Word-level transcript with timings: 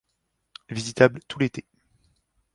Visitable 0.71 1.19
tout 1.27 1.37
l'été. 1.37 1.63